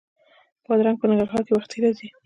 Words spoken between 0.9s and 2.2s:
په ننګرهار کې وختي راځي